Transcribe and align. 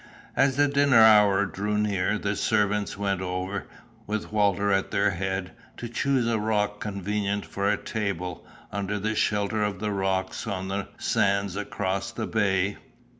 As 0.35 0.55
the 0.55 0.67
dinner 0.67 0.97
hour 1.03 1.45
drew 1.45 1.77
near, 1.77 2.17
the 2.17 2.35
servants 2.35 2.97
went 2.97 3.21
over, 3.21 3.67
with 4.07 4.31
Walter 4.31 4.71
at 4.71 4.89
their 4.89 5.11
head, 5.11 5.51
to 5.77 5.87
choose 5.87 6.25
a 6.27 6.39
rock 6.39 6.79
convenient 6.79 7.45
for 7.45 7.69
a 7.69 7.77
table, 7.77 8.43
under 8.71 8.97
the 8.97 9.13
shelter 9.13 9.61
of 9.63 9.77
the 9.79 9.91
rocks 9.91 10.47
on 10.47 10.69
the 10.69 10.87
sands 10.97 11.55
across 11.55 12.11
the 12.11 12.25
bay. 12.25 12.77